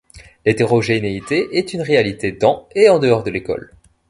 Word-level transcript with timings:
L’hétérogénéité 0.47 1.55
est 1.59 1.73
une 1.73 1.83
réalité 1.83 2.31
dans 2.31 2.67
et 2.73 2.89
en 2.89 2.97
dehors 2.97 3.21
de 3.23 3.29
l’école. 3.29 3.71